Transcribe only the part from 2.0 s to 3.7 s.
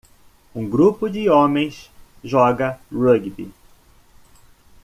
joga rugby.